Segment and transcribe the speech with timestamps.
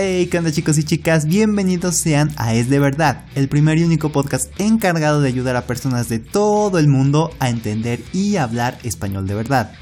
[0.00, 1.26] Hey, ¿qué onda chicos y chicas?
[1.26, 5.66] Bienvenidos sean a Es de Verdad, el primer y único podcast encargado de ayudar a
[5.66, 9.72] personas de todo el mundo a entender y hablar español de verdad.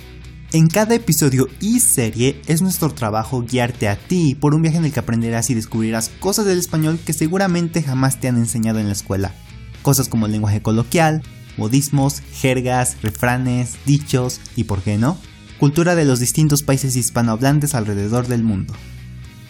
[0.55, 4.87] En cada episodio y serie es nuestro trabajo guiarte a ti por un viaje en
[4.87, 8.87] el que aprenderás y descubrirás cosas del español que seguramente jamás te han enseñado en
[8.87, 9.35] la escuela.
[9.83, 11.21] Cosas como el lenguaje coloquial,
[11.59, 15.19] modismos, jergas, refranes, dichos y, por qué no,
[15.59, 18.73] cultura de los distintos países hispanohablantes alrededor del mundo.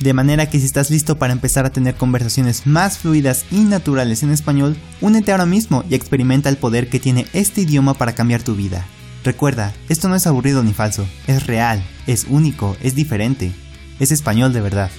[0.01, 4.23] De manera que si estás listo para empezar a tener conversaciones más fluidas y naturales
[4.23, 8.43] en español, únete ahora mismo y experimenta el poder que tiene este idioma para cambiar
[8.43, 8.87] tu vida.
[9.25, 13.53] Recuerda, esto no es aburrido ni falso, es real, es único, es diferente,
[13.99, 14.91] es español de verdad.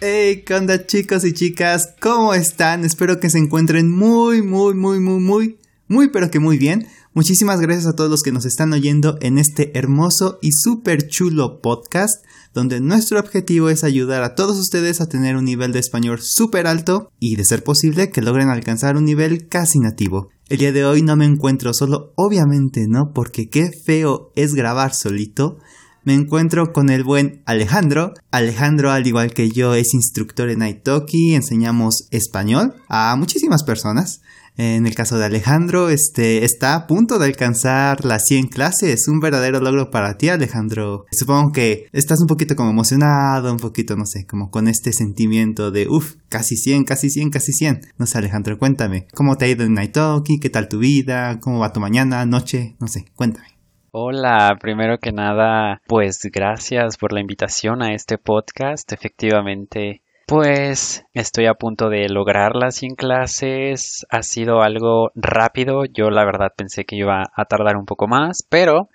[0.00, 1.94] Hey, ¿qué onda chicos y chicas?
[2.00, 2.84] ¿Cómo están?
[2.84, 5.56] Espero que se encuentren muy, muy, muy, muy, muy,
[5.88, 6.86] muy, pero que muy bien.
[7.12, 11.60] Muchísimas gracias a todos los que nos están oyendo en este hermoso y súper chulo
[11.60, 16.20] podcast, donde nuestro objetivo es ayudar a todos ustedes a tener un nivel de español
[16.20, 20.30] súper alto y, de ser posible, que logren alcanzar un nivel casi nativo.
[20.48, 24.94] El día de hoy no me encuentro solo, obviamente no, porque qué feo es grabar
[24.94, 25.58] solito.
[26.04, 28.12] Me encuentro con el buen Alejandro.
[28.30, 34.20] Alejandro, al igual que yo, es instructor en Italki, enseñamos español a muchísimas personas.
[34.56, 39.18] En el caso de Alejandro, este está a punto de alcanzar las 100 clases, un
[39.18, 41.06] verdadero logro para ti, Alejandro.
[41.10, 45.72] Supongo que estás un poquito como emocionado, un poquito, no sé, como con este sentimiento
[45.72, 47.80] de, uff, casi 100, casi 100, casi 100.
[47.98, 50.38] No sé, Alejandro, cuéntame, ¿cómo te ha ido en Nightalki?
[50.38, 51.40] ¿Qué tal tu vida?
[51.40, 52.76] ¿Cómo va tu mañana, noche?
[52.78, 53.48] No sé, cuéntame.
[53.90, 58.92] Hola, primero que nada, pues gracias por la invitación a este podcast.
[58.92, 64.06] Efectivamente, pues estoy a punto de lograr las 100 clases.
[64.10, 65.84] Ha sido algo rápido.
[65.84, 68.88] Yo la verdad pensé que iba a tardar un poco más, pero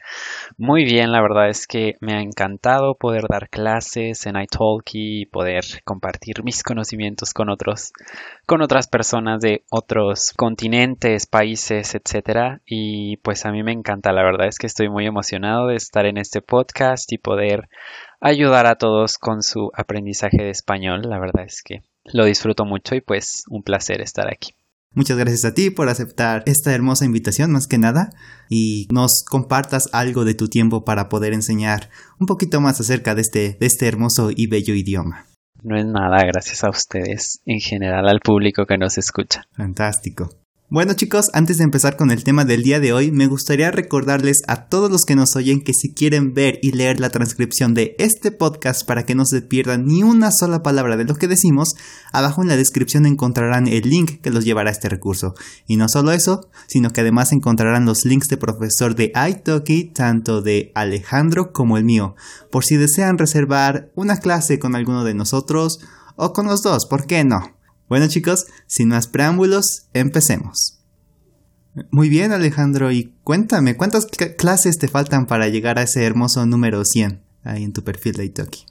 [0.57, 1.11] muy bien.
[1.11, 6.43] La verdad es que me ha encantado poder dar clases en italki y poder compartir
[6.43, 7.93] mis conocimientos con otros,
[8.45, 12.61] con otras personas de otros continentes, países, etcétera.
[12.65, 14.11] Y pues a mí me encanta.
[14.11, 17.69] La verdad es que estoy muy emocionado de estar en este podcast y poder
[18.19, 21.01] ayudar a todos con su aprendizaje de español.
[21.03, 24.53] La verdad es que lo disfruto mucho y pues un placer estar aquí.
[24.91, 28.09] Muchas gracias a ti por aceptar esta hermosa invitación más que nada
[28.49, 33.21] y nos compartas algo de tu tiempo para poder enseñar un poquito más acerca de
[33.21, 35.27] este, de este hermoso y bello idioma.
[35.61, 39.43] No es nada, gracias a ustedes, en general al público que nos escucha.
[39.55, 40.29] Fantástico.
[40.71, 44.43] Bueno chicos, antes de empezar con el tema del día de hoy, me gustaría recordarles
[44.47, 47.95] a todos los que nos oyen que si quieren ver y leer la transcripción de
[47.97, 51.75] este podcast para que no se pierdan ni una sola palabra de lo que decimos,
[52.11, 55.33] abajo en la descripción encontrarán el link que los llevará a este recurso.
[55.65, 60.43] Y no solo eso, sino que además encontrarán los links de profesor de Italki, tanto
[60.43, 62.15] de Alejandro como el mío,
[62.51, 65.79] por si desean reservar una clase con alguno de nosotros
[66.15, 67.58] o con los dos, ¿por qué no?
[67.89, 70.79] Bueno chicos, sin más preámbulos, empecemos.
[71.89, 74.05] Muy bien Alejandro, y cuéntame, ¿cuántas
[74.37, 78.25] clases te faltan para llegar a ese hermoso número 100 ahí en tu perfil de
[78.25, 78.65] Italki?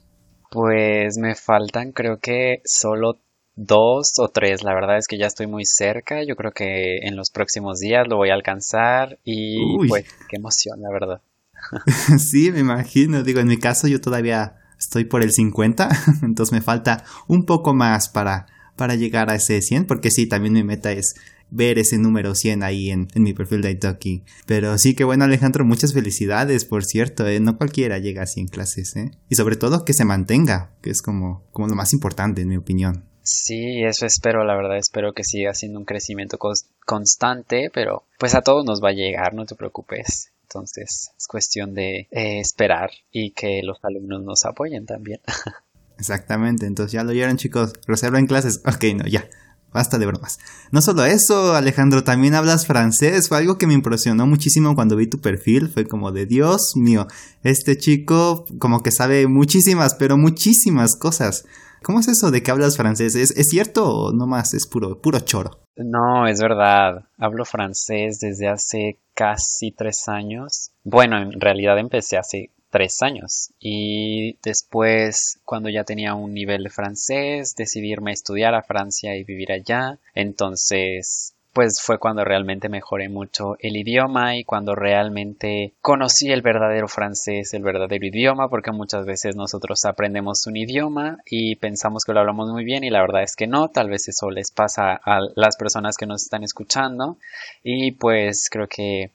[0.53, 3.19] Pues me faltan creo que solo
[3.57, 7.17] dos o tres, la verdad es que ya estoy muy cerca, yo creo que en
[7.17, 9.59] los próximos días lo voy a alcanzar y
[9.89, 11.21] pues qué emoción, la verdad.
[12.19, 15.89] sí, me imagino, digo, en mi caso yo todavía estoy por el 50,
[16.23, 18.47] entonces me falta un poco más para
[18.79, 21.15] para llegar a ese 100, porque sí, también mi meta es
[21.51, 24.23] ver ese número 100 ahí en, mi perfil de Italki.
[24.47, 27.41] Pero sí que bueno Alejandro, muchas felicidades, por cierto, ¿eh?
[27.41, 29.11] no cualquiera llega a 100 clases, ¿eh?
[29.29, 32.57] Y sobre todo que se mantenga, que es como, como lo más importante en mi
[32.57, 33.05] opinión.
[33.23, 36.39] Sí, eso espero, la verdad, espero que siga siendo un crecimiento
[36.87, 40.33] constante, pero pues a todos nos va a llegar, no te preocupes.
[40.45, 45.21] Entonces es cuestión de eh, esperar y que los alumnos nos apoyen también.
[45.99, 48.63] Exactamente, entonces ya lo oyeron chicos, reserva en clases.
[48.67, 49.29] Ok, no, ya,
[49.73, 50.39] basta de bromas.
[50.71, 55.09] No solo eso, Alejandro, también hablas francés, fue algo que me impresionó muchísimo cuando vi
[55.09, 57.07] tu perfil, fue como de Dios mío,
[57.43, 61.45] este chico como que sabe muchísimas, pero muchísimas cosas.
[61.83, 63.15] ¿Cómo es eso de que hablas francés?
[63.15, 65.61] ¿Es, ¿Es, cierto o no más es puro, puro choro?
[65.77, 67.05] No, es verdad.
[67.19, 70.73] Hablo francés desde hace casi tres años.
[70.83, 73.51] Bueno, en realidad empecé hace tres años.
[73.61, 79.17] Y después cuando ya tenía un nivel de francés decidí irme a estudiar a Francia
[79.17, 79.99] y vivir allá.
[80.15, 86.87] Entonces pues fue cuando realmente mejoré mucho el idioma y cuando realmente conocí el verdadero
[86.87, 92.21] francés, el verdadero idioma, porque muchas veces nosotros aprendemos un idioma y pensamos que lo
[92.21, 95.19] hablamos muy bien y la verdad es que no, tal vez eso les pasa a
[95.35, 97.17] las personas que nos están escuchando.
[97.65, 99.11] Y pues creo que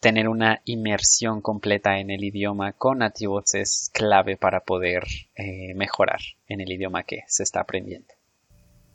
[0.00, 5.04] tener una inmersión completa en el idioma con nativos es clave para poder
[5.34, 8.08] eh, mejorar en el idioma que se está aprendiendo.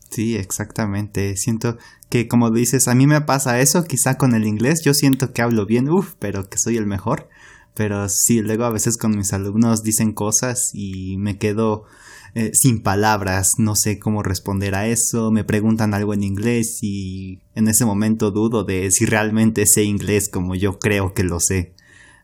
[0.10, 1.38] Sí, exactamente.
[1.38, 1.78] Siento
[2.10, 4.82] que, como dices, a mí me pasa eso, quizá con el inglés.
[4.84, 7.30] Yo siento que hablo bien, uff, pero que soy el mejor.
[7.74, 11.86] Pero sí, luego a veces con mis alumnos dicen cosas y me quedo
[12.34, 17.40] eh, sin palabras, no sé cómo responder a eso, me preguntan algo en inglés y
[17.56, 21.74] en ese momento dudo de si realmente sé inglés como yo creo que lo sé.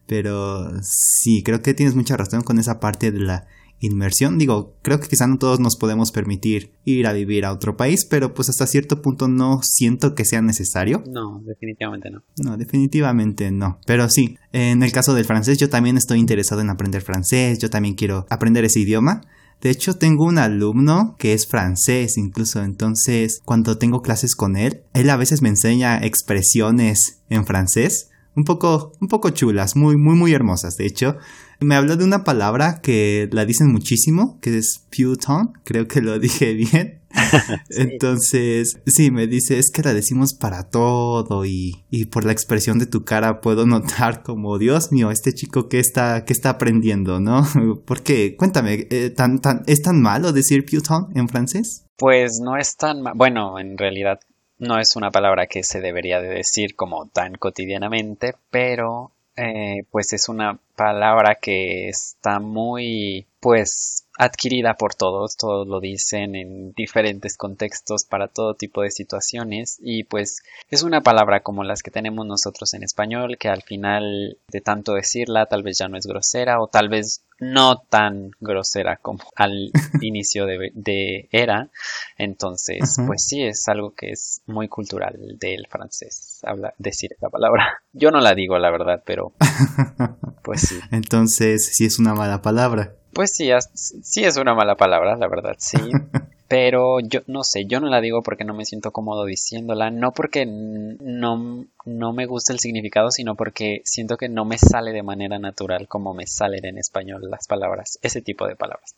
[0.05, 3.47] Pero sí, creo que tienes mucha razón con esa parte de la
[3.79, 4.37] inmersión.
[4.37, 8.05] Digo, creo que quizá no todos nos podemos permitir ir a vivir a otro país,
[8.05, 11.03] pero pues hasta cierto punto no siento que sea necesario.
[11.07, 12.23] No, definitivamente no.
[12.43, 13.79] No, definitivamente no.
[13.85, 17.69] Pero sí, en el caso del francés yo también estoy interesado en aprender francés, yo
[17.69, 19.21] también quiero aprender ese idioma.
[19.61, 24.83] De hecho, tengo un alumno que es francés incluso, entonces cuando tengo clases con él,
[24.93, 30.15] él a veces me enseña expresiones en francés, un poco, un poco chulas, muy, muy,
[30.15, 30.77] muy hermosas.
[30.77, 31.17] De hecho,
[31.59, 36.19] me habló de una palabra que la dicen muchísimo, que es Puton, creo que lo
[36.19, 36.96] dije bien.
[37.69, 42.79] Entonces, sí, me dice, es que la decimos para todo y, y, por la expresión
[42.79, 47.19] de tu cara puedo notar como, Dios mío, este chico que está, que está aprendiendo,
[47.19, 47.47] ¿no?
[47.85, 51.85] Porque, cuéntame, eh, ¿tan, tan, ¿es tan malo decir Puton en francés?
[51.97, 54.19] Pues no es tan malo, bueno, en realidad
[54.59, 60.13] no es una palabra que se debería de decir como tan cotidianamente, pero eh, pues
[60.13, 67.37] es una palabra que está muy pues adquirida por todos, todos lo dicen en diferentes
[67.37, 72.25] contextos para todo tipo de situaciones y pues es una palabra como las que tenemos
[72.25, 76.59] nosotros en español que al final de tanto decirla tal vez ya no es grosera
[76.59, 79.71] o tal vez no tan grosera como al
[80.01, 81.69] inicio de, era.
[82.17, 87.83] Entonces pues sí es algo que es muy cultural del francés habla decir esta palabra.
[87.93, 89.33] Yo no la digo la verdad pero
[90.43, 90.79] pues sí.
[90.91, 95.55] Entonces sí es una mala palabra pues sí, sí es una mala palabra, la verdad,
[95.57, 95.75] sí.
[96.47, 100.11] Pero yo no sé, yo no la digo porque no me siento cómodo diciéndola, no
[100.11, 105.01] porque no, no me gusta el significado, sino porque siento que no me sale de
[105.01, 108.93] manera natural como me salen en español las palabras, ese tipo de palabras.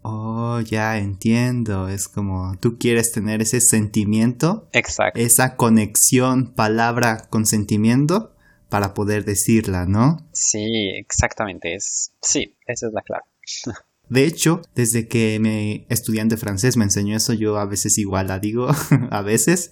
[0.00, 1.88] Oh, ya entiendo.
[1.88, 4.66] Es como tú quieres tener ese sentimiento.
[4.72, 5.20] Exacto.
[5.20, 8.32] Esa conexión palabra con sentimiento
[8.70, 10.26] para poder decirla, ¿no?
[10.32, 11.74] Sí, exactamente.
[11.74, 13.24] Es, sí, esa es la clave.
[14.08, 18.38] De hecho, desde que mi estudiante francés me enseñó eso, yo a veces igual la
[18.38, 18.68] digo,
[19.10, 19.70] a veces,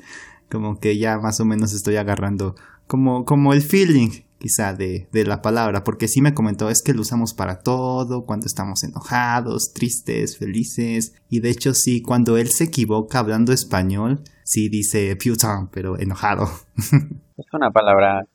[0.51, 2.55] como que ya más o menos estoy agarrando
[2.87, 6.93] como, como el feeling quizá de, de la palabra, porque sí me comentó es que
[6.93, 12.51] lo usamos para todo, cuando estamos enojados, tristes, felices, y de hecho sí, cuando él
[12.51, 16.51] se equivoca hablando español, sí dice putain, pero enojado.
[17.39, 18.27] Es una palabra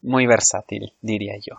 [0.00, 1.56] muy versátil, diría yo.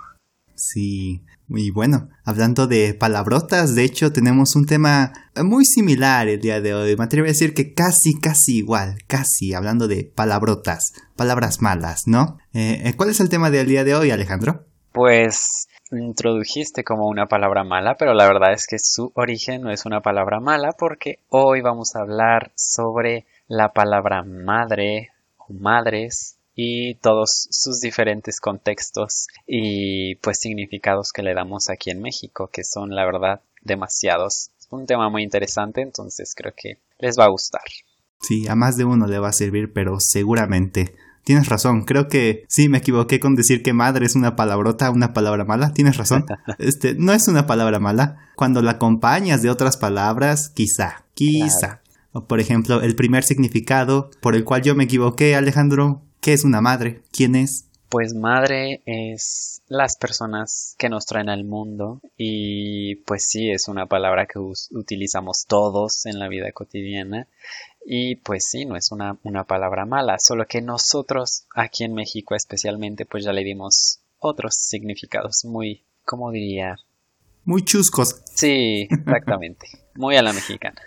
[0.56, 2.10] Sí, muy bueno.
[2.24, 5.12] Hablando de palabrotas, de hecho tenemos un tema
[5.44, 6.96] muy similar el día de hoy.
[6.96, 12.38] Me atrevo a decir que casi, casi igual, casi, hablando de palabrotas, palabras malas, ¿no?
[12.54, 14.66] Eh, eh, ¿Cuál es el tema del día de hoy, Alejandro?
[14.92, 19.86] Pues introdujiste como una palabra mala, pero la verdad es que su origen no es
[19.86, 26.96] una palabra mala porque hoy vamos a hablar sobre la palabra madre o madres y
[26.96, 32.96] todos sus diferentes contextos y pues significados que le damos aquí en México, que son
[32.96, 34.52] la verdad demasiados.
[34.58, 37.62] Es un tema muy interesante, entonces creo que les va a gustar.
[38.22, 40.96] Sí, a más de uno le va a servir, pero seguramente.
[41.26, 45.12] Tienes razón, creo que sí me equivoqué con decir que madre es una palabrota, una
[45.12, 45.74] palabra mala.
[45.74, 46.26] Tienes razón.
[46.60, 48.30] Este, no es una palabra mala.
[48.36, 51.82] Cuando la acompañas de otras palabras, quizá, quizá.
[52.28, 56.60] por ejemplo, el primer significado por el cual yo me equivoqué, Alejandro, ¿Qué es una
[56.60, 57.04] madre?
[57.12, 57.68] ¿Quién es?
[57.88, 63.86] Pues madre es las personas que nos traen al mundo y pues sí, es una
[63.86, 67.28] palabra que utilizamos todos en la vida cotidiana
[67.86, 72.34] y pues sí, no es una, una palabra mala, solo que nosotros aquí en México
[72.34, 76.78] especialmente pues ya le dimos otros significados muy, ¿cómo diría?
[77.44, 78.24] Muy chuscos.
[78.34, 80.82] Sí, exactamente, muy a la mexicana.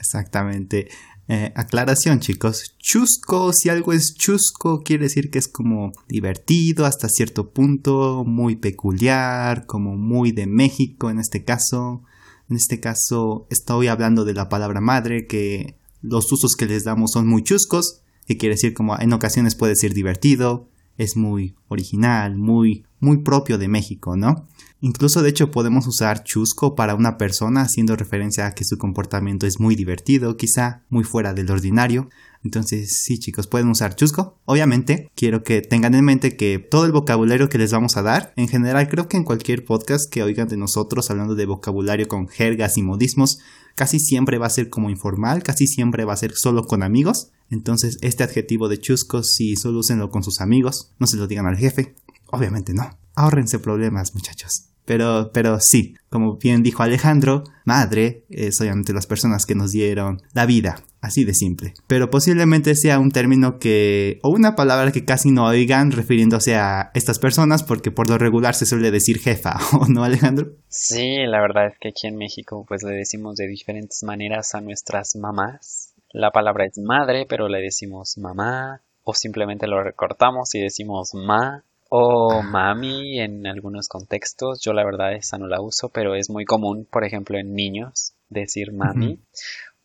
[0.00, 0.88] Exactamente.
[1.34, 7.08] Eh, aclaración chicos, chusco, si algo es chusco, quiere decir que es como divertido hasta
[7.08, 12.02] cierto punto, muy peculiar, como muy de México en este caso.
[12.50, 17.12] En este caso estoy hablando de la palabra madre, que los usos que les damos
[17.12, 20.68] son muy chuscos, que quiere decir como en ocasiones puede ser divertido,
[20.98, 24.46] es muy original, muy, muy propio de México, ¿no?
[24.80, 29.46] Incluso de hecho podemos usar chusco para una persona haciendo referencia a que su comportamiento
[29.46, 32.08] es muy divertido, quizá muy fuera del ordinario.
[32.44, 34.40] Entonces, sí, chicos, pueden usar chusco.
[34.44, 38.32] Obviamente, quiero que tengan en mente que todo el vocabulario que les vamos a dar,
[38.34, 42.26] en general, creo que en cualquier podcast que oigan de nosotros hablando de vocabulario con
[42.26, 43.38] jergas y modismos,
[43.76, 47.30] casi siempre va a ser como informal, casi siempre va a ser solo con amigos.
[47.52, 51.46] Entonces, este adjetivo de chusco, si solo úsenlo con sus amigos, no se lo digan
[51.46, 51.94] al jefe.
[52.28, 52.98] Obviamente no.
[53.14, 54.68] Ahórrense problemas, muchachos.
[54.86, 60.22] Pero, pero sí, como bien dijo Alejandro, madre es obviamente las personas que nos dieron
[60.32, 61.74] la vida, así de simple.
[61.86, 66.90] Pero posiblemente sea un término que, o una palabra que casi no oigan refiriéndose a
[66.94, 70.56] estas personas, porque por lo regular se suele decir jefa, ¿o no, Alejandro?
[70.68, 74.60] Sí, la verdad es que aquí en México pues le decimos de diferentes maneras a
[74.62, 75.91] nuestras mamás.
[76.12, 81.64] La palabra es madre, pero le decimos mamá, o simplemente lo recortamos y decimos ma,
[81.88, 84.60] o mami en algunos contextos.
[84.62, 88.12] Yo la verdad esa no la uso, pero es muy común, por ejemplo, en niños
[88.28, 89.18] decir mami.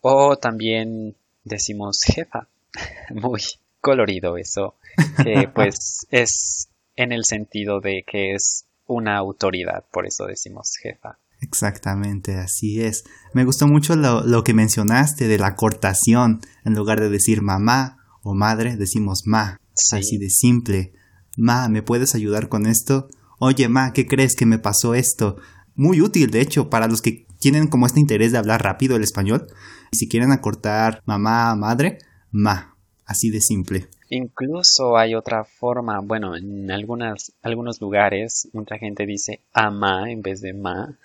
[0.02, 2.48] O también decimos jefa.
[3.10, 3.42] muy
[3.82, 4.76] colorido eso,
[5.24, 11.18] que pues es en el sentido de que es una autoridad, por eso decimos jefa.
[11.40, 13.04] Exactamente, así es.
[13.34, 16.42] Me gustó mucho lo, lo, que mencionaste de la cortación.
[16.66, 19.60] En lugar de decir mamá o madre, decimos ma.
[19.92, 20.94] Así de simple.
[21.38, 23.08] Ma, ¿me puedes ayudar con esto?
[23.40, 25.38] Oye, Ma, ¿qué crees que me pasó esto?
[25.76, 29.04] Muy útil, de hecho, para los que tienen como este interés de hablar rápido el
[29.04, 29.48] español.
[29.92, 32.00] Si quieren acortar mamá, madre,
[32.32, 32.76] ma.
[33.06, 33.88] Así de simple.
[34.10, 40.42] Incluso hay otra forma, bueno, en algunas, algunos lugares mucha gente dice ama en vez
[40.42, 40.98] de ma,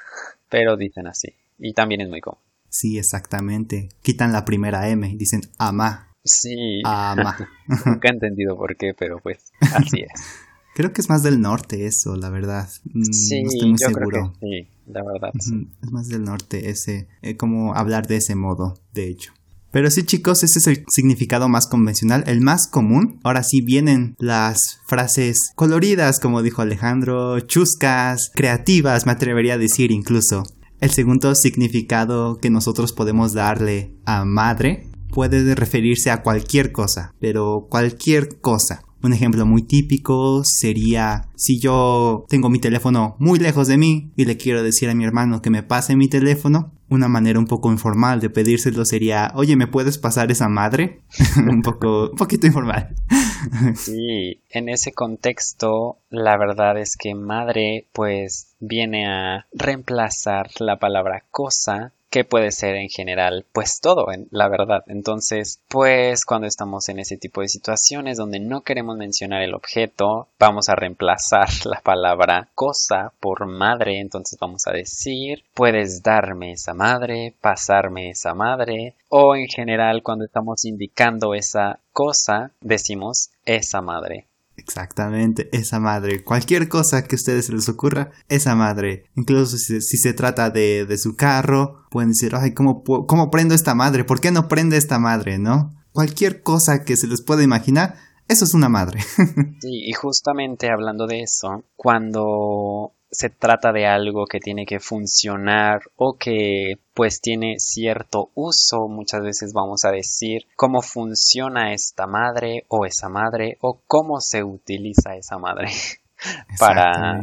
[0.48, 1.34] pero dicen así.
[1.58, 2.40] Y también es muy común.
[2.68, 3.88] Sí, exactamente.
[4.02, 6.08] Quitan la primera M y dicen ama.
[6.24, 6.80] Sí.
[6.84, 7.36] Ama.
[7.86, 10.12] Nunca he entendido por qué, pero pues así es.
[10.74, 12.66] Creo que es más del norte eso, la verdad.
[12.84, 14.08] Mm, sí, no estoy muy yo seguro.
[14.08, 15.30] Creo que sí, la verdad.
[15.34, 19.34] Es más del norte ese, eh, como hablar de ese modo, de hecho.
[19.72, 23.18] Pero sí, chicos, ese es el significado más convencional, el más común.
[23.24, 29.90] Ahora sí vienen las frases coloridas, como dijo Alejandro, chuscas, creativas, me atrevería a decir
[29.90, 30.44] incluso.
[30.80, 37.66] El segundo significado que nosotros podemos darle a madre puede referirse a cualquier cosa, pero
[37.70, 38.82] cualquier cosa.
[39.02, 44.26] Un ejemplo muy típico sería si yo tengo mi teléfono muy lejos de mí y
[44.26, 47.70] le quiero decir a mi hermano que me pase mi teléfono, una manera un poco
[47.70, 51.00] informal de pedírselo sería, oye, ¿me puedes pasar esa madre?
[51.36, 52.94] un poco, un poquito informal.
[53.74, 61.24] sí, en ese contexto, la verdad es que madre, pues, viene a reemplazar la palabra
[61.30, 64.84] cosa que puede ser en general pues todo, la verdad.
[64.86, 70.28] Entonces, pues cuando estamos en ese tipo de situaciones donde no queremos mencionar el objeto,
[70.38, 76.74] vamos a reemplazar la palabra cosa por madre, entonces vamos a decir, puedes darme esa
[76.74, 84.26] madre, pasarme esa madre, o en general cuando estamos indicando esa cosa, decimos esa madre.
[84.56, 86.22] Exactamente, esa madre.
[86.22, 89.04] Cualquier cosa que a ustedes se les ocurra, esa madre.
[89.16, 93.74] Incluso si, se trata de, de, su carro, pueden decir, ay, ¿cómo, ¿cómo prendo esta
[93.74, 94.04] madre?
[94.04, 95.38] ¿Por qué no prende esta madre?
[95.38, 95.72] ¿No?
[95.92, 97.96] Cualquier cosa que se les pueda imaginar,
[98.28, 99.00] eso es una madre.
[99.60, 105.82] sí, y justamente hablando de eso, cuando se trata de algo que tiene que funcionar
[105.96, 112.64] o que pues tiene cierto uso, muchas veces vamos a decir cómo funciona esta madre
[112.68, 115.68] o esa madre o cómo se utiliza esa madre
[116.58, 117.20] para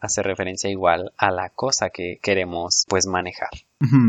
[0.00, 3.50] hacer referencia igual a la cosa que queremos pues manejar.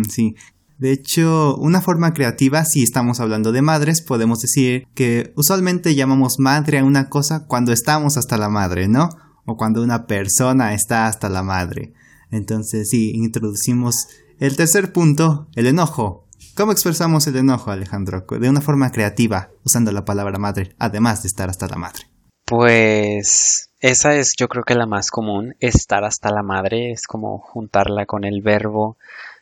[0.09, 0.35] Sí.
[0.79, 6.39] De hecho, una forma creativa, si estamos hablando de madres, podemos decir que usualmente llamamos
[6.39, 9.09] madre a una cosa cuando estamos hasta la madre, ¿no?
[9.45, 11.93] O cuando una persona está hasta la madre.
[12.31, 14.07] Entonces sí, introducimos
[14.39, 16.27] el tercer punto, el enojo.
[16.55, 18.25] ¿Cómo expresamos el enojo, Alejandro?
[18.39, 22.03] De una forma creativa, usando la palabra madre, además de estar hasta la madre.
[22.45, 27.39] Pues esa es yo creo que la más común, estar hasta la madre, es como
[27.39, 28.97] juntarla con el verbo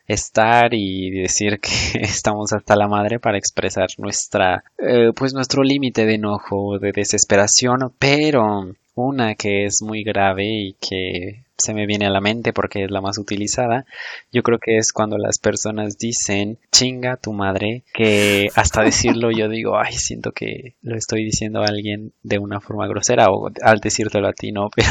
[0.06, 6.06] estar y decir que estamos hasta la madre para expresar nuestra eh, pues nuestro límite
[6.06, 12.06] de enojo de desesperación pero una que es muy grave y que se me viene
[12.06, 13.86] a la mente porque es la más utilizada,
[14.32, 19.48] yo creo que es cuando las personas dicen chinga tu madre, que hasta decirlo yo
[19.48, 23.80] digo, ay, siento que lo estoy diciendo a alguien de una forma grosera o al
[23.80, 24.88] decírtelo a ti no, pero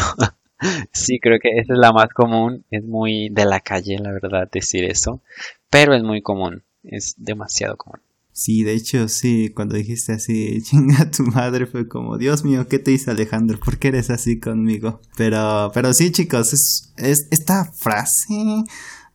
[0.91, 4.50] sí creo que esa es la más común, es muy de la calle la verdad
[4.51, 5.22] decir eso,
[5.70, 8.00] pero es muy común, es demasiado común.
[8.34, 12.80] Sí, de hecho, sí, cuando dijiste así, chinga tu madre, fue como, Dios mío, ¿qué
[12.80, 13.60] te hice Alejandro?
[13.60, 15.02] ¿Por qué eres así conmigo?
[15.18, 18.64] Pero, pero sí, chicos, es, es esta frase,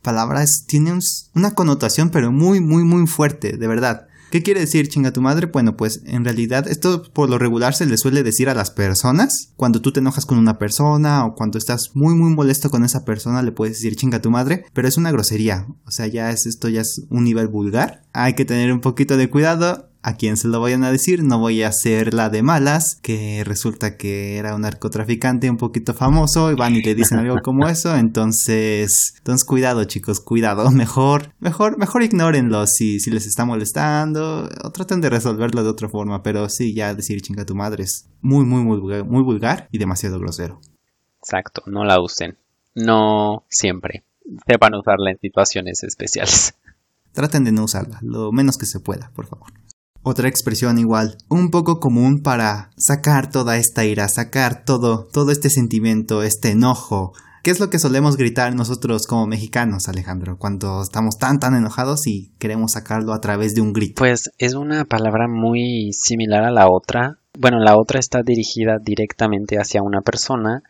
[0.03, 0.99] palabra, tiene
[1.35, 4.07] una connotación, pero muy, muy, muy fuerte, de verdad.
[4.31, 5.47] ¿Qué quiere decir chinga tu madre?
[5.47, 9.53] Bueno, pues en realidad esto por lo regular se le suele decir a las personas.
[9.57, 13.05] Cuando tú te enojas con una persona o cuando estás muy muy molesto con esa
[13.05, 15.67] persona le puedes decir chinga tu madre, pero es una grosería.
[15.87, 18.03] O sea, ya es esto ya es un nivel vulgar.
[18.13, 21.41] Hay que tener un poquito de cuidado a quien se lo vayan a decir, no
[21.41, 26.53] voy a hacer la de malas, que resulta que era un narcotraficante un poquito famoso
[26.53, 31.77] y van y le dicen algo como eso, entonces, entonces cuidado chicos, cuidado, mejor, mejor,
[31.77, 36.49] mejor ignórenlo si, si les está molestando o traten de resolverlo de otra forma, pero
[36.49, 40.61] sí, ya decir chinga tu madre es muy, muy, muy, muy vulgar y demasiado grosero.
[41.19, 42.39] Exacto, no la usen,
[42.77, 44.05] no siempre,
[44.47, 46.55] sepan usarla en situaciones especiales.
[47.11, 49.51] Traten de no usarla, lo menos que se pueda, por favor.
[50.09, 55.51] Otra expresión igual, un poco común para sacar toda esta ira, sacar todo, todo este
[55.51, 57.13] sentimiento, este enojo.
[57.43, 62.07] ¿Qué es lo que solemos gritar nosotros como mexicanos, Alejandro, cuando estamos tan tan enojados
[62.07, 63.99] y queremos sacarlo a través de un grito?
[63.99, 67.19] Pues es una palabra muy similar a la otra.
[67.37, 70.63] Bueno, la otra está dirigida directamente hacia una persona,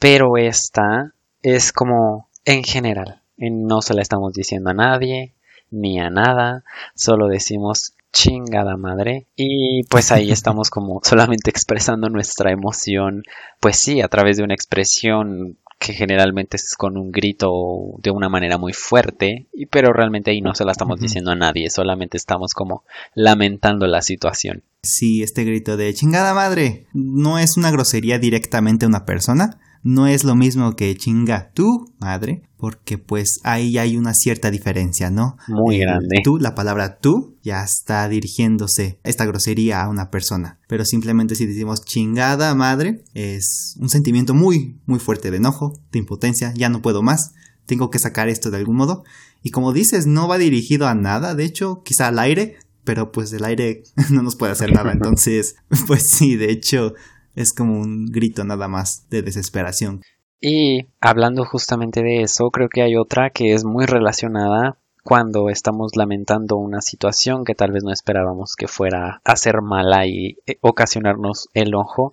[0.00, 3.22] pero esta es como en general.
[3.36, 5.34] No se la estamos diciendo a nadie,
[5.70, 6.64] ni a nada,
[6.96, 9.26] solo decimos chingada madre.
[9.36, 13.22] Y pues ahí estamos como solamente expresando nuestra emoción,
[13.60, 17.50] pues sí, a través de una expresión que generalmente es con un grito
[17.98, 21.34] de una manera muy fuerte, y, pero realmente ahí no se la estamos diciendo a
[21.34, 24.62] nadie, solamente estamos como lamentando la situación.
[24.84, 30.06] Sí, este grito de chingada madre no es una grosería directamente a una persona, no
[30.06, 35.36] es lo mismo que chinga tu madre, porque pues ahí hay una cierta diferencia, ¿no?
[35.48, 36.20] Muy grande.
[36.22, 40.60] Tú, la palabra tú, ya está dirigiéndose esta grosería a una persona.
[40.68, 45.98] Pero simplemente si decimos chingada madre, es un sentimiento muy, muy fuerte de enojo, de
[45.98, 47.34] impotencia, ya no puedo más,
[47.66, 49.04] tengo que sacar esto de algún modo.
[49.42, 53.32] Y como dices, no va dirigido a nada, de hecho, quizá al aire, pero pues
[53.32, 54.92] el aire no nos puede hacer nada.
[54.92, 56.94] Entonces, pues sí, de hecho,
[57.34, 60.02] es como un grito nada más de desesperación.
[60.40, 65.92] Y hablando justamente de eso, creo que hay otra que es muy relacionada cuando estamos
[65.96, 70.58] lamentando una situación que tal vez no esperábamos que fuera a ser mala y eh,
[70.60, 72.12] ocasionarnos el ojo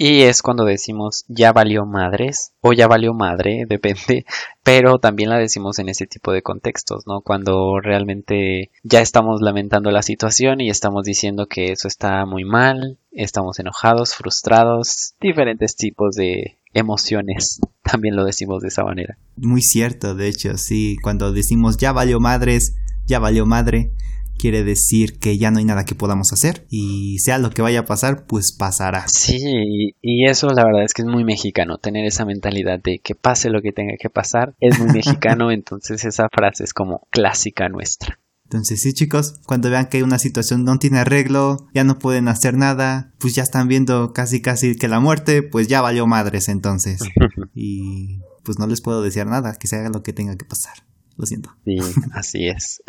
[0.00, 4.24] y es cuando decimos ya valió madres o ya valió madre, depende,
[4.62, 7.20] pero también la decimos en ese tipo de contextos, ¿no?
[7.20, 12.98] Cuando realmente ya estamos lamentando la situación y estamos diciendo que eso está muy mal,
[13.18, 19.18] estamos enojados, frustrados, diferentes tipos de emociones, también lo decimos de esa manera.
[19.36, 22.76] Muy cierto, de hecho, sí, cuando decimos ya valió madres,
[23.06, 23.92] ya valió madre,
[24.38, 27.80] quiere decir que ya no hay nada que podamos hacer y sea lo que vaya
[27.80, 29.06] a pasar, pues pasará.
[29.08, 33.14] Sí, y eso la verdad es que es muy mexicano, tener esa mentalidad de que
[33.14, 37.68] pase lo que tenga que pasar, es muy mexicano, entonces esa frase es como clásica
[37.68, 38.18] nuestra.
[38.50, 42.56] Entonces sí chicos, cuando vean que una situación no tiene arreglo, ya no pueden hacer
[42.56, 47.00] nada, pues ya están viendo casi casi que la muerte, pues ya valió madres entonces.
[47.54, 50.72] y pues no les puedo decir nada, que se haga lo que tenga que pasar.
[51.18, 51.50] Lo siento.
[51.66, 51.76] Sí,
[52.12, 52.80] así es.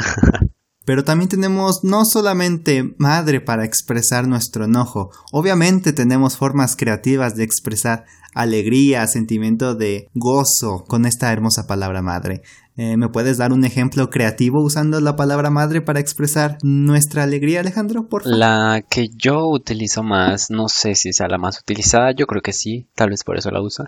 [0.86, 7.44] Pero también tenemos no solamente madre para expresar nuestro enojo, obviamente tenemos formas creativas de
[7.44, 12.44] expresar alegría, sentimiento de gozo con esta hermosa palabra madre.
[12.82, 17.60] Eh, ¿Me puedes dar un ejemplo creativo usando la palabra madre para expresar nuestra alegría,
[17.60, 18.08] Alejandro?
[18.08, 18.38] Por favor?
[18.38, 22.54] La que yo utilizo más, no sé si sea la más utilizada, yo creo que
[22.54, 23.84] sí, tal vez por eso la uso,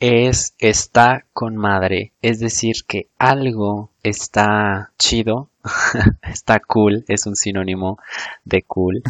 [0.00, 2.14] es está con madre.
[2.22, 5.50] Es decir, que algo está chido
[6.22, 7.98] está cool, es un sinónimo
[8.44, 9.02] de cool.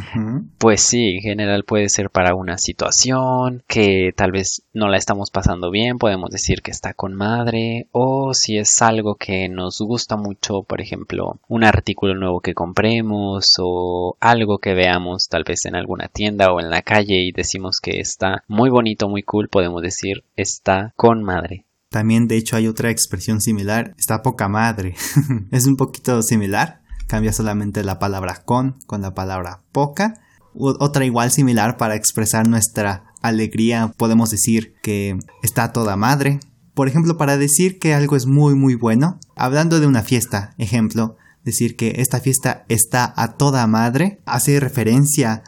[0.59, 5.31] Pues sí, en general puede ser para una situación que tal vez no la estamos
[5.31, 10.17] pasando bien, podemos decir que está con madre, o si es algo que nos gusta
[10.17, 15.75] mucho, por ejemplo, un artículo nuevo que compremos o algo que veamos tal vez en
[15.75, 19.83] alguna tienda o en la calle y decimos que está muy bonito, muy cool, podemos
[19.83, 21.65] decir está con madre.
[21.93, 24.97] También de hecho hay otra expresión similar, está poca madre.
[25.53, 30.15] es un poquito similar, cambia solamente la palabra con con la palabra poca.
[30.55, 36.41] otra igual similar para expresar nuestra alegría, podemos decir que está toda madre.
[36.73, 41.17] Por ejemplo, para decir que algo es muy muy bueno, hablando de una fiesta, ejemplo,
[41.45, 45.45] decir que esta fiesta está a toda madre, hace referencia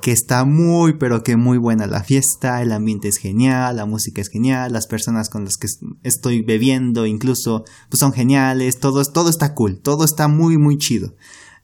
[0.00, 4.22] que está muy pero que muy buena la fiesta, el ambiente es genial, la música
[4.22, 5.68] es genial, las personas con las que
[6.02, 11.14] estoy bebiendo incluso pues son geniales, todo, todo está cool, todo está muy muy chido.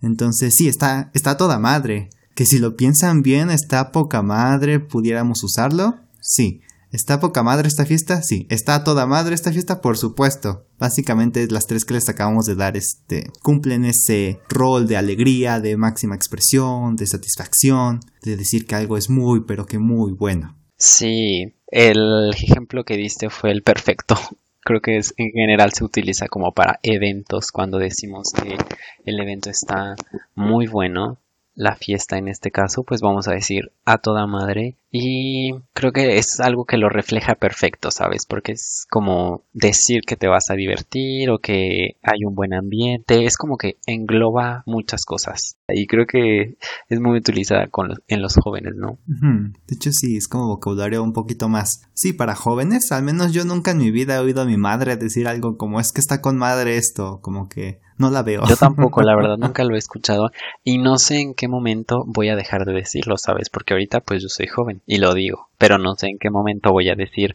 [0.02, 2.10] Entonces sí, está, está toda madre.
[2.34, 5.96] Que si lo piensan bien, está poca madre, pudiéramos usarlo.
[6.20, 8.22] Sí, ¿Está poca madre esta fiesta?
[8.22, 8.46] Sí.
[8.48, 9.80] ¿Está toda madre esta fiesta?
[9.80, 10.66] Por supuesto.
[10.78, 15.76] Básicamente las tres que les acabamos de dar este cumplen ese rol de alegría, de
[15.76, 20.56] máxima expresión, de satisfacción, de decir que algo es muy pero que muy bueno.
[20.76, 24.16] Sí, el ejemplo que diste fue el perfecto.
[24.60, 28.56] Creo que es, en general se utiliza como para eventos cuando decimos que
[29.04, 29.96] el evento está
[30.34, 31.18] muy bueno
[31.58, 34.76] la fiesta en este caso, pues vamos a decir a toda madre.
[34.92, 38.26] Y creo que es algo que lo refleja perfecto, ¿sabes?
[38.26, 43.24] Porque es como decir que te vas a divertir o que hay un buen ambiente.
[43.24, 45.58] Es como que engloba muchas cosas.
[45.68, 46.56] Y creo que
[46.88, 48.98] es muy utilizada con en los jóvenes, ¿no?
[49.06, 51.82] De hecho, sí, es como vocabulario un poquito más.
[51.92, 54.96] Sí, para jóvenes, al menos yo nunca en mi vida he oído a mi madre
[54.96, 58.42] decir algo como es que está con madre esto, como que no la veo.
[58.48, 60.30] Yo tampoco, la verdad, nunca lo he escuchado
[60.64, 63.50] y no sé en qué momento voy a dejar de decirlo, ¿sabes?
[63.50, 66.72] Porque ahorita pues yo soy joven y lo digo, pero no sé en qué momento
[66.72, 67.34] voy a decir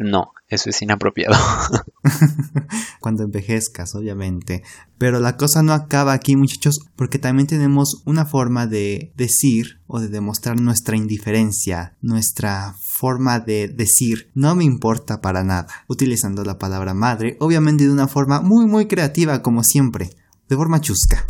[0.00, 1.36] no, eso es inapropiado.
[3.00, 4.62] Cuando envejezcas, obviamente.
[4.98, 10.00] Pero la cosa no acaba aquí, muchachos, porque también tenemos una forma de decir o
[10.00, 16.58] de demostrar nuestra indiferencia, nuestra forma de decir no me importa para nada, utilizando la
[16.58, 20.10] palabra madre, obviamente de una forma muy muy creativa como siempre,
[20.48, 21.26] de forma chusca.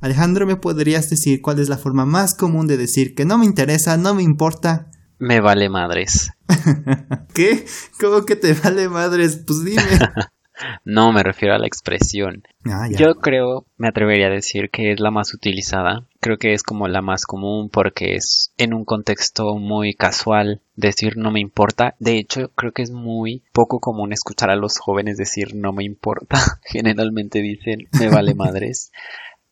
[0.00, 3.46] Alejandro, ¿me podrías decir cuál es la forma más común de decir que no me
[3.46, 4.90] interesa, no me importa?
[5.18, 6.30] Me vale madres.
[7.34, 7.64] ¿Qué?
[8.00, 9.42] ¿Cómo que te vale madres?
[9.46, 9.82] Pues dime.
[10.84, 12.42] no, me refiero a la expresión.
[12.64, 16.06] Ah, Yo creo, me atrevería a decir que es la más utilizada.
[16.20, 21.16] Creo que es como la más común porque es en un contexto muy casual decir
[21.16, 21.94] no me importa.
[21.98, 25.84] De hecho, creo que es muy poco común escuchar a los jóvenes decir no me
[25.84, 26.38] importa.
[26.64, 28.90] Generalmente dicen me vale madres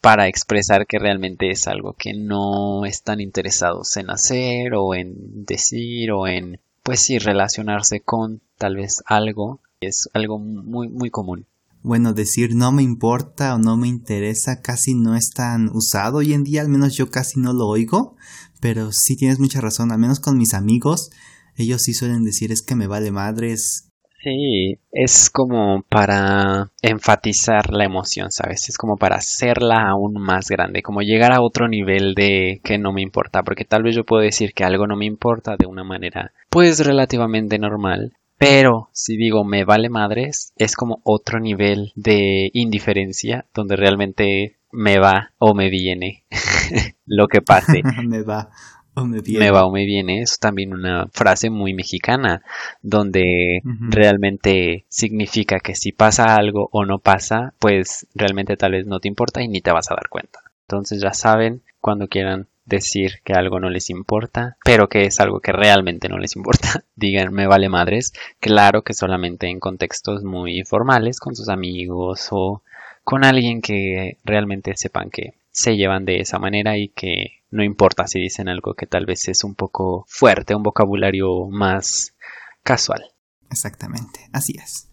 [0.04, 6.12] para expresar que realmente es algo que no están interesados en hacer o en decir
[6.12, 9.62] o en, pues sí, relacionarse con tal vez algo.
[9.80, 11.46] Es algo muy, muy común.
[11.82, 16.34] Bueno, decir no me importa o no me interesa casi no es tan usado hoy
[16.34, 18.16] en día, al menos yo casi no lo oigo,
[18.60, 21.12] pero sí tienes mucha razón, al menos con mis amigos,
[21.56, 23.88] ellos sí suelen decir es que me vale madres,
[24.24, 28.70] Sí, es como para enfatizar la emoción, ¿sabes?
[28.70, 32.90] Es como para hacerla aún más grande, como llegar a otro nivel de que no
[32.90, 35.84] me importa, porque tal vez yo puedo decir que algo no me importa de una
[35.84, 42.48] manera pues relativamente normal, pero si digo me vale madres, es como otro nivel de
[42.54, 46.24] indiferencia donde realmente me va o me viene
[47.04, 47.82] lo que pase.
[48.06, 48.48] me va
[48.94, 52.42] me, va o me viene es también una frase muy mexicana,
[52.82, 59.00] donde realmente significa que si pasa algo o no pasa, pues realmente tal vez no
[59.00, 60.40] te importa y ni te vas a dar cuenta.
[60.68, 65.40] Entonces ya saben, cuando quieran decir que algo no les importa, pero que es algo
[65.40, 70.62] que realmente no les importa, digan me vale madres, claro que solamente en contextos muy
[70.64, 72.62] formales, con sus amigos o
[73.02, 78.08] con alguien que realmente sepan que se llevan de esa manera y que no importa
[78.08, 82.16] si dicen algo que tal vez es un poco fuerte, un vocabulario más
[82.64, 83.04] casual.
[83.50, 84.88] Exactamente, así es.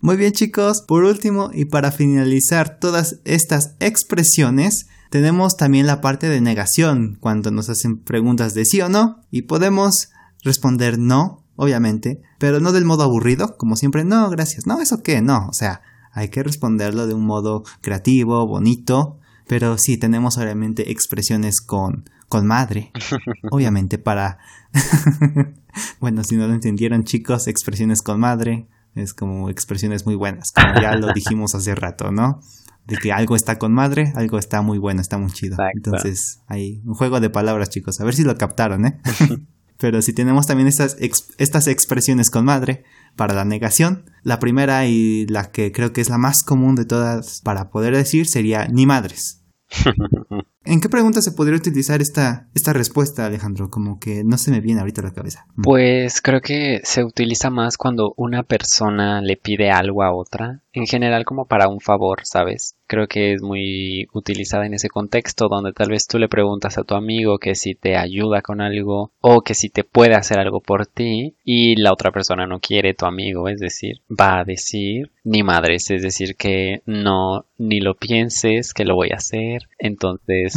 [0.00, 6.30] Muy bien chicos, por último y para finalizar todas estas expresiones, tenemos también la parte
[6.30, 10.10] de negación, cuando nos hacen preguntas de sí o no, y podemos
[10.42, 15.20] responder no, obviamente, pero no del modo aburrido, como siempre, no, gracias, no, eso qué,
[15.20, 20.90] no, o sea, hay que responderlo de un modo creativo, bonito, pero sí, tenemos obviamente
[20.90, 22.92] expresiones con, con madre.
[23.50, 24.38] obviamente para...
[26.00, 30.80] bueno, si no lo entendieron chicos, expresiones con madre es como expresiones muy buenas, como
[30.80, 32.40] ya lo dijimos hace rato, ¿no?
[32.86, 35.56] De que algo está con madre, algo está muy bueno, está muy chido.
[35.74, 38.00] Entonces, hay un juego de palabras, chicos.
[38.00, 39.00] A ver si lo captaron, ¿eh?
[39.76, 40.96] Pero si tenemos también estas,
[41.36, 42.84] estas expresiones con madre
[43.16, 46.84] para la negación, la primera y la que creo que es la más común de
[46.84, 49.42] todas para poder decir sería ni madres.
[50.66, 53.70] ¿En qué pregunta se podría utilizar esta, esta respuesta, Alejandro?
[53.70, 55.46] Como que no se me viene ahorita a la cabeza.
[55.62, 60.86] Pues creo que se utiliza más cuando una persona le pide algo a otra, en
[60.86, 62.76] general como para un favor, ¿sabes?
[62.86, 66.84] Creo que es muy utilizada en ese contexto donde tal vez tú le preguntas a
[66.84, 70.60] tu amigo que si te ayuda con algo o que si te puede hacer algo
[70.60, 75.10] por ti y la otra persona no quiere tu amigo, es decir, va a decir
[75.24, 80.55] ni madres, es decir, que no ni lo pienses que lo voy a hacer, entonces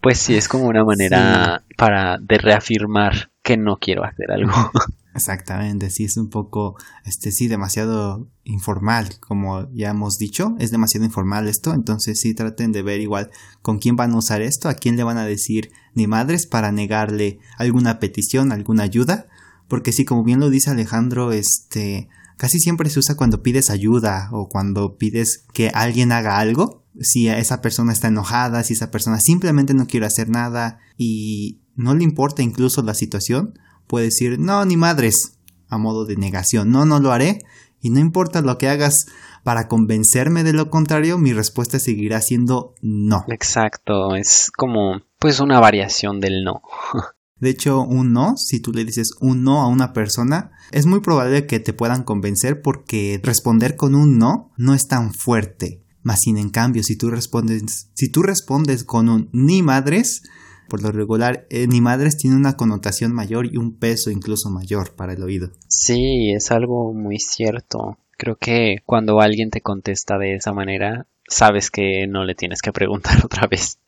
[0.00, 4.52] pues sí, es como una manera para de reafirmar que no quiero hacer algo.
[5.14, 11.04] Exactamente, sí, es un poco, este, sí, demasiado informal, como ya hemos dicho, es demasiado
[11.04, 13.30] informal esto, entonces sí traten de ver igual
[13.62, 16.72] con quién van a usar esto, a quién le van a decir ni madres para
[16.72, 19.26] negarle alguna petición, alguna ayuda,
[19.68, 24.28] Porque sí, como bien lo dice Alejandro, este casi siempre se usa cuando pides ayuda
[24.32, 26.83] o cuando pides que alguien haga algo.
[27.00, 31.94] Si esa persona está enojada, si esa persona simplemente no quiere hacer nada y no
[31.94, 36.84] le importa incluso la situación, puede decir no, ni madres, a modo de negación, no,
[36.84, 37.40] no lo haré
[37.80, 39.06] y no importa lo que hagas
[39.42, 43.26] para convencerme de lo contrario, mi respuesta seguirá siendo no.
[43.28, 46.62] Exacto, es como pues una variación del no.
[47.40, 51.00] De hecho, un no, si tú le dices un no a una persona, es muy
[51.00, 55.83] probable que te puedan convencer porque responder con un no no es tan fuerte.
[56.04, 60.22] Más sin en cambio, si tú respondes, si tú respondes con un ni madres,
[60.68, 64.94] por lo regular, eh, ni madres tiene una connotación mayor y un peso incluso mayor
[64.94, 65.50] para el oído.
[65.66, 67.98] Sí, es algo muy cierto.
[68.16, 72.72] Creo que cuando alguien te contesta de esa manera, sabes que no le tienes que
[72.72, 73.78] preguntar otra vez.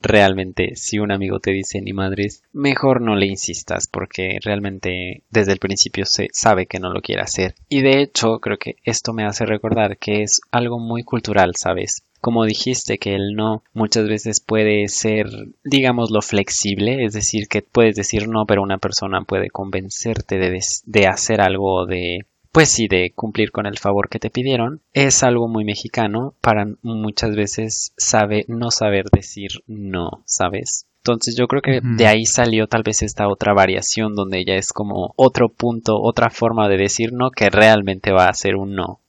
[0.00, 5.52] realmente, si un amigo te dice ni madres, mejor no le insistas porque realmente desde
[5.52, 7.54] el principio se sabe que no lo quiere hacer.
[7.68, 12.04] Y de hecho, creo que esto me hace recordar que es algo muy cultural, ¿sabes?
[12.20, 15.28] Como dijiste que el no muchas veces puede ser,
[15.64, 21.06] digámoslo, flexible, es decir, que puedes decir no, pero una persona puede convencerte de, de
[21.06, 25.48] hacer algo de pues sí, de cumplir con el favor que te pidieron, es algo
[25.48, 30.86] muy mexicano para muchas veces sabe no saber decir no, ¿sabes?
[31.02, 34.72] Entonces yo creo que de ahí salió tal vez esta otra variación donde ya es
[34.72, 39.00] como otro punto, otra forma de decir no que realmente va a ser un no.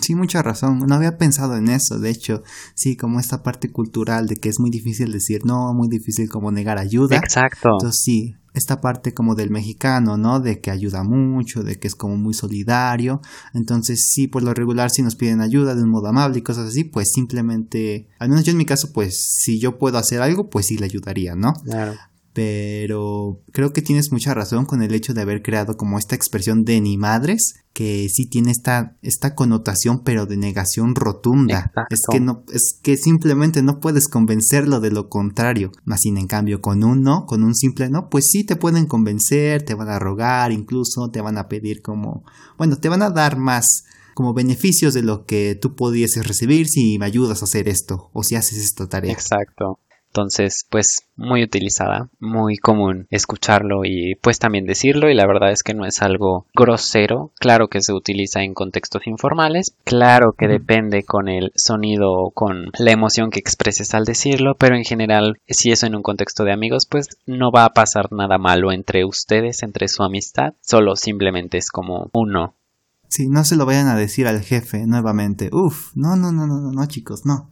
[0.00, 0.80] Sí, mucha razón.
[0.86, 1.98] No había pensado en eso.
[1.98, 2.42] De hecho,
[2.74, 6.50] sí, como esta parte cultural de que es muy difícil decir no, muy difícil como
[6.50, 7.16] negar ayuda.
[7.16, 7.70] Exacto.
[7.72, 10.40] Entonces sí, esta parte como del mexicano, ¿no?
[10.40, 13.20] De que ayuda mucho, de que es como muy solidario.
[13.54, 16.68] Entonces, sí, por lo regular, si nos piden ayuda de un modo amable y cosas
[16.68, 20.48] así, pues simplemente, al menos yo en mi caso, pues si yo puedo hacer algo,
[20.48, 21.52] pues sí le ayudaría, ¿no?
[21.64, 21.94] Claro
[22.36, 26.66] pero creo que tienes mucha razón con el hecho de haber creado como esta expresión
[26.66, 31.72] de ni madres, que sí tiene esta, esta connotación pero de negación rotunda.
[31.88, 35.72] Es que no, es que simplemente no puedes convencerlo de lo contrario.
[35.86, 38.84] Más sin en cambio, con un no, con un simple no, pues sí te pueden
[38.84, 42.22] convencer, te van a rogar, incluso te van a pedir como,
[42.58, 46.98] bueno, te van a dar más como beneficios de lo que tú pudieses recibir si
[46.98, 49.12] me ayudas a hacer esto o si haces esta tarea.
[49.12, 49.78] Exacto.
[50.16, 55.62] Entonces, pues muy utilizada, muy común escucharlo y pues también decirlo y la verdad es
[55.62, 61.02] que no es algo grosero, claro que se utiliza en contextos informales, claro que depende
[61.02, 65.70] con el sonido o con la emoción que expreses al decirlo, pero en general si
[65.70, 69.62] eso en un contexto de amigos pues no va a pasar nada malo entre ustedes,
[69.62, 72.54] entre su amistad, solo simplemente es como uno.
[73.10, 75.50] Sí, no se lo vayan a decir al jefe nuevamente.
[75.52, 77.50] Uf, no, no, no, no, no, no, chicos, no.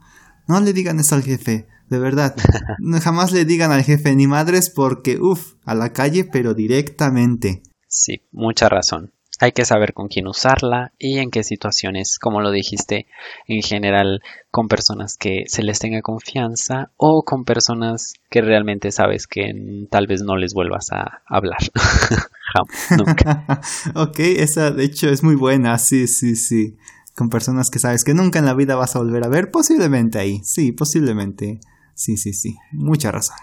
[0.49, 1.67] No le digan eso al jefe.
[1.89, 2.35] De verdad,
[3.03, 7.63] jamás le digan al jefe ni madres porque, uff, a la calle, pero directamente.
[7.89, 9.13] Sí, mucha razón.
[9.41, 13.07] Hay que saber con quién usarla y en qué situaciones, como lo dijiste,
[13.49, 19.27] en general con personas que se les tenga confianza o con personas que realmente sabes
[19.27, 21.59] que tal vez no les vuelvas a hablar.
[22.97, 23.61] Nunca.
[23.95, 26.77] ok, esa de hecho es muy buena, sí, sí, sí.
[27.17, 30.19] Con personas que sabes que nunca en la vida vas a volver a ver, posiblemente
[30.19, 31.61] ahí, sí, posiblemente.
[31.95, 33.37] Sí, sí, sí, mucha razón.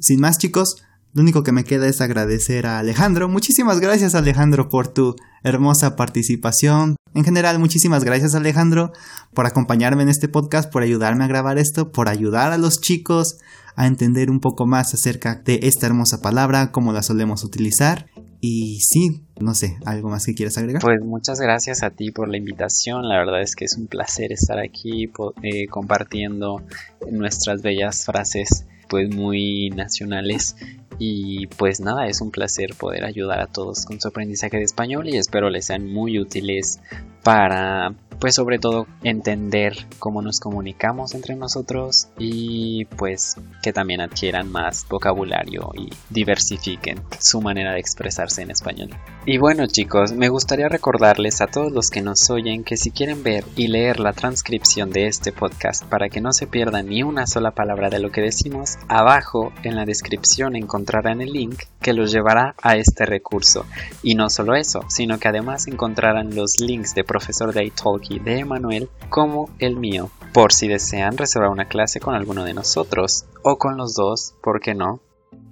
[0.00, 0.82] Sin más chicos,
[1.16, 3.28] lo único que me queda es agradecer a Alejandro.
[3.28, 6.96] Muchísimas gracias Alejandro por tu hermosa participación.
[7.14, 8.92] En general, muchísimas gracias Alejandro
[9.32, 13.38] por acompañarme en este podcast, por ayudarme a grabar esto, por ayudar a los chicos
[13.76, 18.10] a entender un poco más acerca de esta hermosa palabra, cómo la solemos utilizar.
[18.48, 20.80] Y sí, no sé, ¿algo más que quieras agregar?
[20.80, 23.08] Pues muchas gracias a ti por la invitación.
[23.08, 25.10] La verdad es que es un placer estar aquí
[25.42, 26.62] eh, compartiendo
[27.10, 30.54] nuestras bellas frases pues muy nacionales
[30.98, 35.08] y pues nada, es un placer poder ayudar a todos con su aprendizaje de español
[35.08, 36.80] y espero les sean muy útiles
[37.22, 44.50] para pues sobre todo entender cómo nos comunicamos entre nosotros y pues que también adquieran
[44.50, 48.90] más vocabulario y diversifiquen su manera de expresarse en español.
[49.26, 53.22] Y bueno chicos, me gustaría recordarles a todos los que nos oyen que si quieren
[53.22, 57.26] ver y leer la transcripción de este podcast para que no se pierda ni una
[57.26, 62.12] sola palabra de lo que decimos, abajo en la descripción encontrarán el link que los
[62.12, 63.64] llevará a este recurso.
[64.02, 68.40] Y no solo eso, sino que además encontrarán los links de profesor de Italki de
[68.40, 73.58] Emanuel como el mío, por si desean reservar una clase con alguno de nosotros, o
[73.58, 75.00] con los dos, ¿por qué no?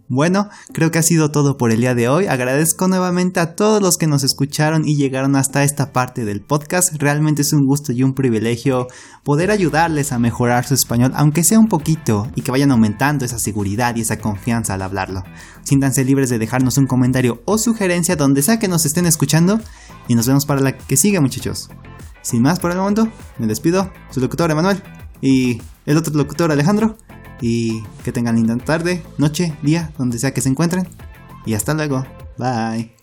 [0.09, 2.27] Bueno, creo que ha sido todo por el día de hoy.
[2.27, 6.93] Agradezco nuevamente a todos los que nos escucharon y llegaron hasta esta parte del podcast.
[6.99, 8.87] Realmente es un gusto y un privilegio
[9.23, 13.39] poder ayudarles a mejorar su español, aunque sea un poquito, y que vayan aumentando esa
[13.39, 15.23] seguridad y esa confianza al hablarlo.
[15.63, 19.59] Siéntanse libres de dejarnos un comentario o sugerencia donde sea que nos estén escuchando
[20.07, 21.71] y nos vemos para la que sigue muchachos.
[22.21, 24.83] Sin más por el momento, me despido, su locutor Emanuel
[25.23, 26.99] y el otro locutor Alejandro.
[27.41, 30.89] Y que tengan linda tarde, noche, día, donde sea que se encuentren.
[31.47, 32.07] Y hasta luego.
[32.39, 32.94] Bye.